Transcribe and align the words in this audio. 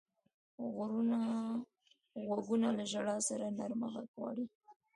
غوږونه 2.25 2.67
له 2.77 2.83
ژړا 2.91 3.17
سره 3.27 3.45
نرمه 3.57 3.87
غږ 3.93 4.07
غواړي 4.15 4.45